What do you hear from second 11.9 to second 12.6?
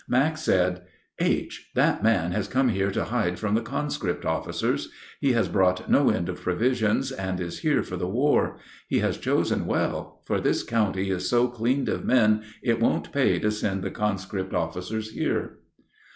men